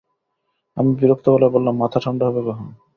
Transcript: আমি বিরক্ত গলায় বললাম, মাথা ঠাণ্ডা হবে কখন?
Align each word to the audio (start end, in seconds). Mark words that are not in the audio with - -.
আমি 0.77 0.91
বিরক্ত 0.99 1.25
গলায় 1.33 1.53
বললাম, 1.55 1.75
মাথা 1.81 1.99
ঠাণ্ডা 2.03 2.25
হবে 2.27 2.41
কখন? 2.47 2.67